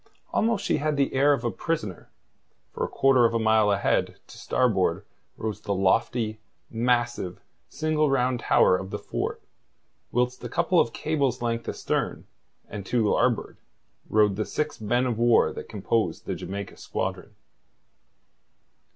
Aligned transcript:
Almost 0.33 0.65
she 0.65 0.77
had 0.77 0.97
the 0.97 1.13
air 1.13 1.31
of 1.31 1.43
a 1.43 1.51
prisoner, 1.51 2.09
for 2.73 2.83
a 2.83 2.87
quarter 2.89 3.23
of 3.25 3.35
a 3.35 3.39
mile 3.39 3.71
ahead, 3.71 4.17
to 4.25 4.37
starboard, 4.39 5.05
rose 5.37 5.61
the 5.61 5.75
lofty, 5.75 6.39
massive 6.71 7.39
single 7.69 8.09
round 8.09 8.39
tower 8.39 8.75
of 8.75 8.89
the 8.89 8.97
fort, 8.97 9.43
whilst 10.11 10.43
a 10.43 10.49
couple 10.49 10.79
of 10.79 10.91
cables' 10.91 11.43
length 11.43 11.69
astern, 11.69 12.25
and 12.67 12.83
to 12.87 13.07
larboard, 13.07 13.57
rode 14.09 14.37
the 14.37 14.45
six 14.45 14.81
men 14.81 15.05
of 15.05 15.19
war 15.19 15.53
that 15.53 15.69
composed 15.69 16.25
the 16.25 16.33
Jamaica 16.33 16.77
squadron. 16.77 17.35